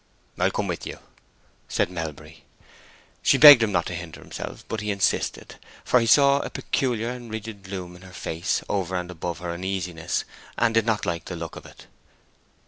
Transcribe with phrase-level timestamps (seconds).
[0.39, 0.97] "I'll come with you,"
[1.67, 2.43] said Melbury.
[3.21, 7.11] She begged him not to hinder himself; but he insisted, for he saw a peculiar
[7.11, 10.25] and rigid gloom in her face over and above her uneasiness,
[10.57, 11.85] and did not like the look of it.